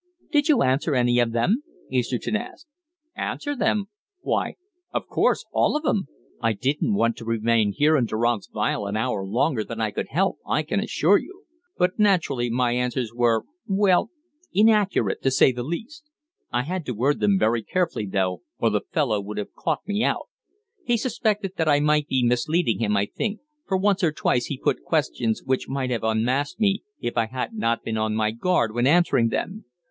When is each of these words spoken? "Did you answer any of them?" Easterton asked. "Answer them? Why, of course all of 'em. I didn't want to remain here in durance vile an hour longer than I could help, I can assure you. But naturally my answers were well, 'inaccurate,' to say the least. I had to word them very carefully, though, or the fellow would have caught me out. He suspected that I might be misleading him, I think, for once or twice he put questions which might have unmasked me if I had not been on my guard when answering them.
"Did 0.31 0.49
you 0.49 0.63
answer 0.63 0.95
any 0.95 1.19
of 1.19 1.31
them?" 1.31 1.61
Easterton 1.91 2.35
asked. 2.35 2.65
"Answer 3.15 3.55
them? 3.55 3.85
Why, 4.21 4.55
of 4.91 5.05
course 5.07 5.45
all 5.51 5.77
of 5.77 5.85
'em. 5.85 6.07
I 6.41 6.53
didn't 6.53 6.95
want 6.95 7.17
to 7.17 7.23
remain 7.23 7.71
here 7.71 7.95
in 7.95 8.05
durance 8.07 8.47
vile 8.47 8.87
an 8.87 8.97
hour 8.97 9.23
longer 9.23 9.63
than 9.63 9.79
I 9.79 9.91
could 9.91 10.07
help, 10.09 10.39
I 10.43 10.63
can 10.63 10.79
assure 10.79 11.19
you. 11.19 11.43
But 11.77 11.99
naturally 11.99 12.49
my 12.49 12.71
answers 12.71 13.13
were 13.13 13.43
well, 13.67 14.09
'inaccurate,' 14.51 15.21
to 15.21 15.29
say 15.29 15.51
the 15.51 15.61
least. 15.61 16.09
I 16.51 16.63
had 16.63 16.83
to 16.87 16.95
word 16.95 17.19
them 17.19 17.37
very 17.37 17.61
carefully, 17.61 18.07
though, 18.07 18.41
or 18.57 18.71
the 18.71 18.81
fellow 18.91 19.21
would 19.21 19.37
have 19.37 19.53
caught 19.53 19.87
me 19.87 20.03
out. 20.03 20.29
He 20.83 20.97
suspected 20.97 21.51
that 21.57 21.69
I 21.69 21.79
might 21.79 22.07
be 22.07 22.23
misleading 22.23 22.79
him, 22.79 22.97
I 22.97 23.05
think, 23.05 23.39
for 23.67 23.77
once 23.77 24.03
or 24.03 24.11
twice 24.11 24.47
he 24.47 24.57
put 24.57 24.81
questions 24.83 25.43
which 25.45 25.69
might 25.69 25.91
have 25.91 26.03
unmasked 26.03 26.59
me 26.59 26.81
if 26.99 27.17
I 27.17 27.27
had 27.27 27.53
not 27.53 27.83
been 27.83 27.99
on 27.99 28.15
my 28.15 28.31
guard 28.31 28.73
when 28.73 28.87
answering 28.87 29.27
them. 29.29 29.65